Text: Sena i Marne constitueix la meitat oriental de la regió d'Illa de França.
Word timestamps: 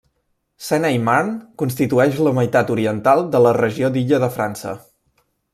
Sena 0.67 0.89
i 0.95 1.01
Marne 1.09 1.35
constitueix 1.63 2.17
la 2.29 2.33
meitat 2.39 2.73
oriental 2.79 3.23
de 3.37 3.45
la 3.49 3.55
regió 3.61 3.95
d'Illa 3.97 4.25
de 4.25 4.35
França. 4.39 4.79